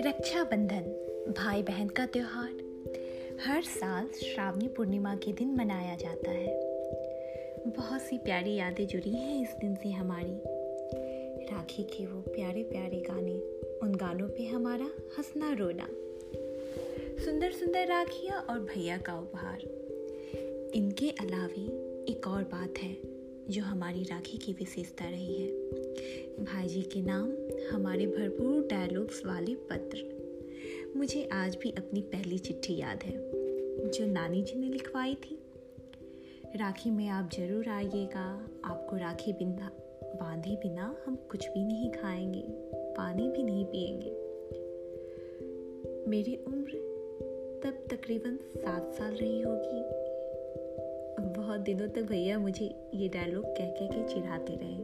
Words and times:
रक्षाबंधन 0.00 0.82
भाई 1.38 1.62
बहन 1.62 1.88
का 1.88 2.06
त्योहार। 2.06 2.50
हर 3.46 3.62
साल 3.62 4.08
श्रावणी 4.08 4.68
पूर्णिमा 4.68 5.14
के 5.14 5.32
दिन 5.32 5.48
मनाया 5.48 5.96
जाता 5.96 6.30
है। 6.30 6.60
बहुत 7.66 8.02
सी 8.02 8.18
प्यारी 8.18 8.54
यादें 8.54 8.86
जुड़ी 8.86 9.10
हैं 9.10 9.42
इस 9.42 9.56
दिन 9.60 9.74
से 9.74 9.90
हमारी। 9.90 10.40
राखी 11.54 11.82
के 11.82 12.06
वो 12.06 12.20
प्यारे 12.20 12.62
प्यारे 12.62 12.96
गाने, 12.96 13.40
उन 13.82 13.94
गानों 13.94 14.28
पे 14.28 14.46
हमारा 14.46 14.90
हंसना 15.18 15.52
रोना। 15.52 15.88
सुंदर 17.24 17.52
सुंदर 17.52 17.86
राखियाँ 17.86 18.46
और 18.50 18.60
भैया 18.60 18.98
का 18.98 19.18
उपहार। 19.18 19.58
इनके 20.74 21.10
अलावे 21.10 21.62
एक 22.12 22.28
और 22.28 22.42
बात 22.42 22.78
है। 22.78 23.11
जो 23.50 23.62
हमारी 23.62 24.02
राखी 24.02 24.38
की 24.38 24.52
विशेषता 24.52 25.04
रही 25.04 25.42
है। 25.42 25.50
भाई 26.44 26.68
जी 26.68 26.82
के 26.82 27.02
नाम, 27.02 27.32
हमारे 27.76 28.06
भरपूर 28.06 28.68
डायलॉग्स 28.70 29.26
वाले 29.26 29.54
पत्र। 29.54 30.22
मुझे 30.96 31.28
आज 31.32 31.56
भी 31.56 31.70
अपनी 31.70 32.00
पहली 32.00 32.38
चिट्ठी 32.38 32.76
याद 32.76 33.02
है, 33.02 33.30
जो 33.90 34.06
नानी 34.06 34.42
जी 34.42 34.58
ने 34.58 34.68
लिखवाई 34.68 35.14
थी। 35.14 35.38
राखी 36.56 36.90
में 36.90 37.08
आप 37.08 37.30
ज़रूर 37.32 37.68
आइएगा। 37.68 38.48
आपको 38.64 38.96
राखी 38.96 39.32
बिना, 39.32 39.70
बांधे 40.02 40.56
बिना 40.56 40.96
हम 41.06 41.16
कुछ 41.16 41.48
भी 41.48 41.64
नहीं 41.64 41.90
खाएँगे, 41.90 42.44
पानी 42.74 43.28
भी 43.28 43.42
नहीं 43.42 43.64
पिएँगे। 43.64 44.10
मेरी 46.10 46.36
उम्र 46.36 46.70
तब 47.64 47.96
तकरीबन 47.96 48.36
सात 48.36 48.94
साल 48.94 49.14
रही 49.14 49.42
होगी। 49.42 50.01
बहुत 51.52 51.64
दिनों 51.64 51.88
तक 51.88 52.02
भैया 52.02 52.38
मुझे 52.38 52.64
ये 52.94 53.08
डायलॉग 53.08 53.44
कह 53.44 53.66
कह 53.70 53.86
के 53.86 54.14
चिढ़ाते 54.14 54.52
रहे। 54.56 54.76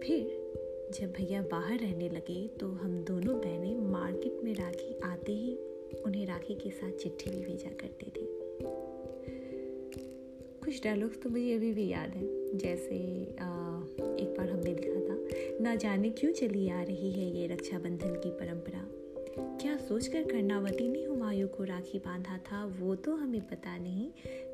फिर 0.00 0.90
जब 0.94 1.12
भैया 1.12 1.42
बाहर 1.42 1.78
रहने 1.78 2.08
लगे 2.08 2.48
तो 2.48 2.66
हम 2.68 3.04
दोनों 3.04 3.36
बहनें 3.40 3.92
मार्केट 3.92 4.40
में 4.44 4.54
राखी 4.54 4.98
आते 5.04 5.32
ही 5.32 5.54
उन्हें 6.04 6.26
राखी 6.26 6.54
के 6.54 6.70
साथ 6.70 6.90
चिट्ठी 6.92 7.30
भी 7.30 7.36
भेजा 7.36 7.70
करते 7.70 8.06
थे। 8.06 8.26
कुछ 10.64 10.82
डायलॉग्स 10.84 11.22
तो 11.22 11.30
मुझे 11.30 11.54
अभी 11.54 11.72
भी 11.72 11.88
याद 11.88 12.10
हैं 12.10 12.58
जैसे 12.58 12.98
आ, 13.40 13.78
एक 14.16 14.34
बार 14.38 14.50
हमने 14.50 14.74
लिखा 14.74 15.00
था 15.00 15.64
ना 15.64 15.74
जाने 15.74 16.10
क्यों 16.10 16.32
चली 16.32 16.68
आ 16.68 16.82
रही 16.82 17.12
है 17.12 17.30
ये 17.36 17.46
रक्षाबंधन 17.46 18.14
की 18.14 18.30
परंपरा? 18.30 18.86
क्या 19.38 19.76
सोचकर 19.76 20.22
कर्णावती 20.22 20.88
ने 20.88 21.04
हुमायूं 21.04 21.48
को 21.48 21.64
राखी 21.64 21.98
बांधा 21.98 22.36
था, 22.38 22.64
वो 22.80 22.94
तो 22.94 23.14
हमें 23.14 23.40
पता 23.40 23.76
नहीं, 23.76 24.10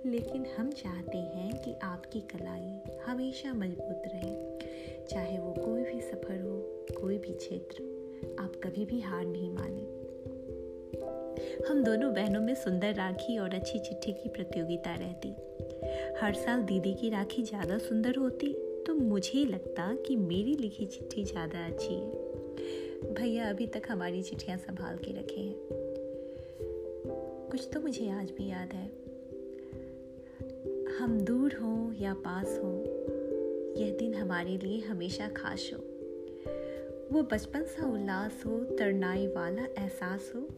लेकिन 0.06 0.46
हम 0.58 0.70
चाहते 0.70 1.18
हैं 1.18 1.62
कि 1.62 1.74
आपकी 1.82 2.20
कलाई 2.20 3.00
हमेशा 3.06 3.52
मज़बूत 3.54 4.02
रहे। 4.06 5.04
चाहे 5.06 5.38
वो 5.38 5.52
कोई 5.52 5.82
भी 5.82 6.00
सफ़र 6.00 6.40
हो, 6.40 6.58
कोई 7.00 7.18
भी 7.18 7.32
क्षेत्र, 7.32 7.82
आप 8.40 8.60
कभी 8.64 8.84
भी 8.84 9.00
हार 9.00 9.24
नहीं 9.26 9.50
माने। 9.50 9.90
हम 11.68 11.82
दोनों 11.84 12.12
बहनों 12.14 12.40
में 12.40 12.54
सुंदर 12.54 12.94
राखी 12.94 13.38
और 13.38 13.54
अच्छी 13.54 13.78
चिट्ठी 13.78 14.12
की 14.12 14.28
प्रतियोगिता 14.28 14.94
रहती। 14.94 15.30
हर 16.20 16.34
साल 16.34 16.62
दीदी 16.62 16.94
की 16.94 17.10
राखी 17.10 17.42
ज़्यादा 17.42 17.78
सुंदर 17.78 18.16
होती 18.16 18.52
तो 18.86 18.94
मुझे 18.94 19.44
लगता 19.44 19.94
कि 20.06 20.16
मेरी 20.16 20.56
लिखी 20.56 20.86
चिट्ठी 20.86 21.24
ज़्यादा 21.24 21.66
अच्छी 21.66 21.94
है। 21.94 22.21
भैया 23.10 23.50
अभी 23.50 23.66
तक 23.66 23.82
हमारी 23.88 24.22
चिट्ठियाँ 24.22 24.58
संभाल 24.58 24.96
के 24.96 25.12
रखे 25.12 25.40
हैं। 25.40 25.56
कुछ 27.50 27.68
तो 27.72 27.80
मुझे 27.80 28.10
आज 28.10 28.30
भी 28.30 28.50
याद 28.50 28.72
है। 28.72 28.88
हम 30.98 31.20
दूर 31.20 31.54
हों 31.54 31.94
या 31.94 32.14
पास 32.14 32.60
हों, 32.62 32.80
यह 33.82 33.96
दिन 33.98 34.14
हमारे 34.14 34.56
लिए 34.56 34.80
हमेशा 34.80 35.28
खास 35.28 35.70
हो। 35.74 35.78
वो 37.12 37.22
बचपन 37.22 37.64
सा 37.64 37.92
उल्लास 37.92 38.42
हो 38.46 38.64
तरनाई 38.64 39.26
वाला 39.26 39.62
एहसास 39.62 40.32
हो, 40.36 40.48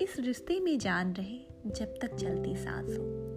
इस 0.00 0.16
रिश्ते 0.20 0.60
में 0.60 0.78
जान 0.78 1.12
रहे 1.12 1.38
जब 1.66 1.98
तक 2.00 2.14
चलती 2.14 2.56
सांस 2.56 2.90
हो। 2.90 3.32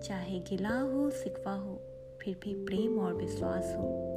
चाहे 0.00 0.38
गिला 0.38 0.80
हो, 0.80 1.10
सिकवा 1.10 1.54
हो, 1.54 1.80
फिर 2.20 2.36
भी 2.42 2.64
प्रेम 2.64 2.98
और 2.98 3.14
विश्वास 3.14 3.74
हो। 3.76 4.08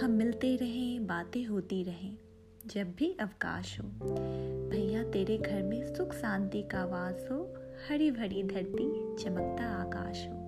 हम 0.00 0.10
मिलते 0.10 0.56
रहें, 0.56 1.06
बातें 1.06 1.44
होती 1.44 1.82
रहें 1.82 2.18
जब 2.66 2.94
भी 2.98 3.16
अवकाश 3.20 3.80
हो। 3.80 3.88
भैया, 4.70 5.02
तेरे 5.04 5.38
घर 5.38 5.62
में 5.62 5.94
सुख 5.94 6.12
शांति 6.14 6.62
का 6.62 6.84
वास 6.84 7.28
हो 7.30 7.56
हरी 7.88 8.10
भरी 8.10 8.42
धरती, 8.42 9.24
चमकता 9.24 9.64
आकाश 9.64 10.28
हो। 10.28 10.42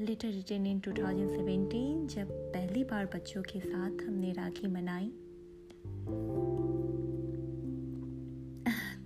लेटर 0.00 0.28
रिटर्न 0.28 0.66
इन 0.66 0.80
2017 0.80 2.06
जब 2.06 2.28
पहली 2.30 2.84
बार 2.84 3.06
बच्चों 3.06 3.42
के 3.42 3.60
साथ 3.60 3.90
हमने 3.90 4.32
राखी 4.32 4.66
मनाई, 4.66 5.08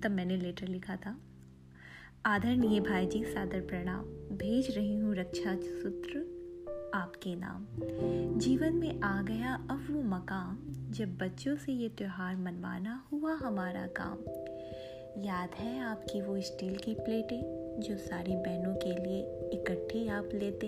तब 0.02 0.10
मैंने 0.10 0.36
लेटर 0.36 0.68
लिखा 0.68 0.96
था। 0.96 1.20
आदरणीय 2.26 2.80
भाई 2.80 3.06
जी 3.06 3.24
सादर 3.24 3.60
प्रणाम। 3.60 4.04
भेज 4.36 4.76
रही 4.76 4.96
हूँ 4.96 5.14
रक्षा 5.14 5.56
सूत्र। 5.56 6.43
आपके 6.94 7.34
नाम। 7.34 7.66
जीवन 8.38 8.72
में 8.72 9.00
आ 9.00 9.22
गया 9.22 9.54
अब 9.70 9.86
वो 9.90 10.02
मकाम, 10.02 10.58
जब 10.92 11.18
बच्चों 11.18 11.56
से 11.56 11.72
ये 11.72 11.88
त्यौहार 11.88 12.36
मनवाना 12.36 13.08
हुआ 13.12 13.34
हमारा 13.34 13.86
काम। 13.86 14.18
याद 15.24 15.50
है 15.54 15.80
आपकी 15.80 16.20
वो 16.20 16.40
स्टील 16.40 16.76
की 16.76 16.94
प्लेटें, 16.94 17.40
जो 17.80 17.96
सारी 17.96 18.36
बहनों 18.36 18.74
के 18.74 18.92
लिए 18.92 19.50
इकट्ठी 19.52 20.08
आप 20.08 20.28
लेते? 20.34 20.66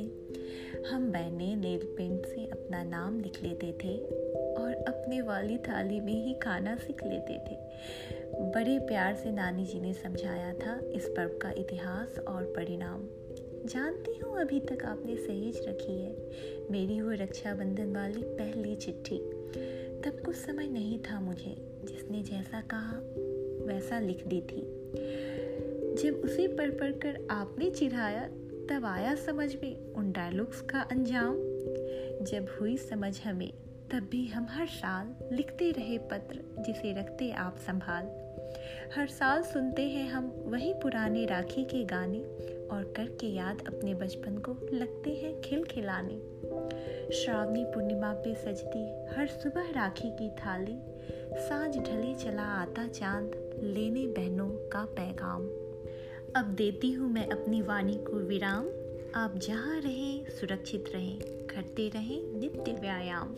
हम 0.91 1.13
बहनें 1.13 1.57
नेल 1.57 1.81
पेंट 1.85 2.27
से 2.27 2.47
अपना 2.47 2.83
नाम 2.83 3.21
लिख 3.21 3.43
लेते 3.43 3.79
थे 3.85 3.99
और 4.55 4.85
अपने 4.89 5.21
वाली 5.21 5.59
थाली 5.59 6.01
में 6.01 6.25
ही 6.27 6.35
खाना 6.35 6.77
सीख 6.77 7.05
लेते 7.05 7.39
थे। 7.39 7.57
बड़े 8.51 8.79
प्यार 8.79 9.15
से 9.15 9.33
नानी 9.33 9.65
जी 9.65 9.81
ने 9.81 9.93
समझाया 9.93 10.53
था 10.53 10.81
इस 10.93 11.09
पर्व 11.17 11.39
का 11.43 11.51
इतिहास 11.51 12.19
और 12.19 12.45
परिणाम। 12.45 13.07
जानती 13.67 14.19
हूँ 14.19 14.41
अभी 14.41 14.61
तक 14.61 14.85
आपने 14.85 15.17
सहेज 15.17 15.61
रखी 15.69 16.03
है। 16.03 16.31
मेरी 16.71 17.01
वो 17.01 17.11
रक्षाबंधन 17.11 17.97
वाली 17.97 18.23
पहली 18.23 18.77
चिट्ठी। 18.77 19.19
तब 20.03 20.23
कुछ 20.25 20.37
समय 20.37 20.69
नहीं 20.69 20.99
था 20.99 21.21
मुझे। 21.21 21.57
जिसने 21.85 22.23
जैसा 22.23 22.61
कहा, 22.61 23.01
वैसा 23.67 23.99
लिख 23.99 24.27
दी 24.27 24.41
थी। 24.41 24.61
जब 25.95 26.23
उसे 26.25 26.49
पढ़ 26.49 26.71
पढ़ 26.71 26.93
कर 26.93 27.27
आपने 27.31 27.71
चिढ़ाया, 27.71 28.29
तब 28.71 28.85
आया 28.85 29.15
समझ 29.15 29.55
में 29.55 29.93
उन 29.93 30.13
डायलॉग्स 30.13 30.61
का 30.61 30.81
अंजाम। 30.81 31.35
जब 32.25 32.47
हुई 32.61 32.77
समझ 32.77 33.21
हमें, 33.23 33.53
तब 33.93 34.09
भी 34.11 34.27
हम 34.27 34.47
हर 34.51 34.67
साल 34.67 35.15
लिखते 35.33 35.71
रहे 35.71 35.99
पत्र 35.99 36.63
जिसे 36.63 36.93
रखते 37.01 37.31
आप 37.31 37.57
संभाल। 37.59 38.27
हर 38.95 39.07
साल 39.07 39.43
सुनते 39.43 39.83
हैं 39.83 40.11
हम 40.11 40.45
वही 40.47 40.75
पुराने 40.75 41.27
राखी 41.27 41.65
के 41.65 41.85
गाने 41.85 42.19
और 42.71 42.93
करके 42.97 43.27
याद 43.27 43.65
अपने 43.67 43.95
बचपन 43.95 44.39
को 44.39 44.77
लगते 44.77 45.11
हैं 45.11 45.41
खिल 45.41 45.65
खिलाने। 45.65 46.37
श्रावणी 47.13 47.65
पूर्णिमा 47.65 48.13
पे 48.13 48.35
सजती 48.35 49.07
हर 49.15 49.27
सुबह 49.27 49.71
राखी 49.71 50.11
की 50.11 50.31
थाली। 50.31 50.77
साँझ 51.49 51.77
ढले 51.77 52.15
चला 52.15 52.43
आता 52.43 52.87
चाँद, 52.87 53.51
लेने 53.63 54.07
बहनों 54.07 54.49
का 54.49 54.85
पैगाम। 54.85 55.43
अब 56.37 56.55
देती 56.55 56.93
हूँ 56.93 57.11
मैं 57.11 57.29
अपनी 57.29 57.63
वाणी 57.63 57.95
को 57.95 58.17
विराम। 58.17 58.67
आप 59.15 59.39
जहाँ 59.39 59.81
रहें, 59.81 60.31
सुरक्षित 60.31 60.85
रहें, 60.95 61.19
करते 61.21 61.89
रहें 61.89 62.41
नित्य 62.41 62.73
व्यायाम। 62.73 63.35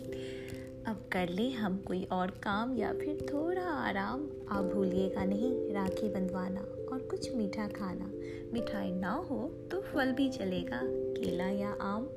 अब 0.87 1.05
कर 1.13 1.29
ले 1.29 1.51
हम 1.51 1.79
कोई 1.79 2.05
और 2.05 2.31
काम 2.31 2.77
या 2.77 2.93
फिर 2.93 3.27
थोड़ा 3.33 3.63
आराम। 3.63 4.31
आप 4.49 4.65
भूलिएगा 4.65 5.25
नहीं, 5.25 5.73
राखी 5.73 6.09
बंधवाना। 6.09 6.67
और 6.99 7.05
कुछ 7.05 7.35
मीठा 7.35 7.67
खाना। 7.69 8.05
मिठाई 8.53 8.93
ना 8.93 9.11
हो 9.11 9.69
तो 9.71 9.81
फल 9.81 10.13
भी 10.13 10.29
चलेगा, 10.29 10.81
केला 10.85 11.49
या 11.49 11.69
आम। 11.69 12.09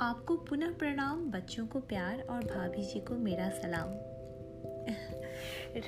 आपको 0.00 0.36
पुनः 0.36 0.72
प्रणाम, 0.72 1.30
बच्चों 1.30 1.66
को 1.66 1.80
प्यार 1.80 2.26
और 2.30 2.44
भाभी 2.44 2.82
जी 2.82 3.00
को 3.00 3.14
मेरा 3.14 3.48
सलाम। 3.50 3.88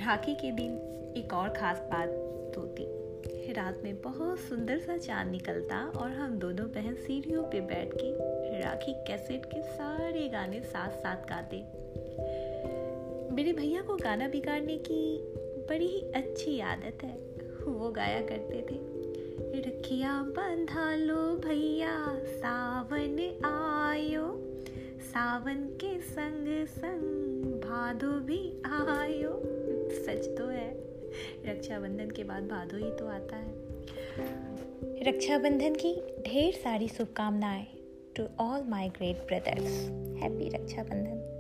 राखी 0.07 0.35
के 0.35 0.53
दिन 0.53 0.77
एक 1.17 1.33
और 1.33 1.49
ख़ास 1.49 1.79
बात 1.79 2.09
होती 2.57 2.87
रात 3.53 3.81
में 3.85 4.03
बहुत 4.03 4.39
सुंदर 4.39 4.79
सा 4.79 4.97
चाँद 4.97 5.29
निकलता 5.29 5.85
और 5.87 6.11
हम 6.11 6.39
दोनों 6.39 6.67
बहन 6.67 6.95
सीढ़ियों 6.95 7.43
पे 7.43 7.61
बैठ 7.61 7.91
के 7.95 8.61
राखी 8.61 8.93
कैसेट 8.93 9.45
के 9.45 9.63
सारे 9.63 10.29
गाने 10.29 10.61
साथ 10.61 10.91
साथ 10.91 11.17
गाते। 11.17 11.57
मेरे 13.35 13.53
भैया 13.53 13.83
को 13.83 13.97
गाना 13.97 14.29
बिगाड़ने 14.29 14.79
की 14.79 15.19
बड़ी 15.69 15.87
ही 15.87 16.01
अच्छी 16.01 16.61
आदत 16.61 17.05
है। 17.05 17.35
वो 17.71 17.91
गाया 17.91 18.21
करते 18.21 18.57
थे। 18.57 18.95
रखिया 19.61 20.23
बंधा 20.23 20.95
लो 20.95 21.37
भैया, 21.37 22.19
सावन 22.25 23.19
आयो। 23.45 24.41
सावन 25.01 25.57
के 25.57 26.01
संग 26.01 26.67
संग 26.67 27.45
भादो 27.45 28.21
भी 28.21 28.63
आयो। 28.67 29.43
सच 29.91 30.39
तो 30.39 30.47
है, 30.47 30.75
रक्षाबंधन 31.47 32.11
के 32.11 32.25
बाद 32.25 32.49
भादो 32.49 32.77
ही 32.77 32.91
तो 32.91 33.07
आता 33.07 33.37
है। 33.37 33.53
रक्षाबंधन 35.09 35.75
की 35.75 35.95
ढेर 36.23 36.55
सारी 36.55 36.89
शुभकामनाएँ 36.89 37.67
to 38.17 38.27
all 38.41 38.63
my 38.63 38.89
great 38.89 39.17
brothers 39.17 39.89
happy 40.23 40.45
Bandhan. 40.51 41.34